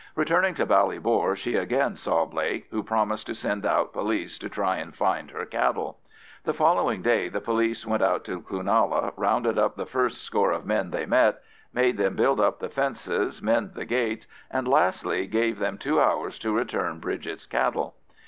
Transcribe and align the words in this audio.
Returning 0.15 0.55
to 0.55 0.65
Ballybor, 0.65 1.35
she 1.37 1.55
again 1.55 1.95
saw 1.95 2.25
Blake, 2.25 2.65
who 2.71 2.81
promised 2.81 3.27
to 3.27 3.35
send 3.35 3.67
out 3.67 3.93
police 3.93 4.39
to 4.39 4.49
try 4.49 4.77
and 4.77 4.95
find 4.95 5.29
her 5.29 5.45
cattle. 5.45 5.99
The 6.43 6.55
following 6.55 7.03
day 7.03 7.29
the 7.29 7.39
police 7.39 7.85
went 7.85 8.01
out 8.01 8.23
to 8.25 8.41
Cloonalla, 8.41 9.13
rounded 9.15 9.59
up 9.59 9.75
the 9.75 9.85
first 9.85 10.23
score 10.23 10.53
of 10.53 10.65
men 10.65 10.89
they 10.89 11.05
met, 11.05 11.43
made 11.71 11.97
them 11.97 12.15
build 12.15 12.39
up 12.39 12.57
the 12.57 12.69
fences, 12.69 13.43
mend 13.43 13.75
the 13.75 13.85
gates, 13.85 14.25
and 14.49 14.67
lastly, 14.67 15.27
gave 15.27 15.59
them 15.59 15.77
two 15.77 16.01
hours 16.01 16.39
to 16.39 16.51
return 16.51 16.97
Bridget's 16.97 17.45
cattle. 17.45 17.93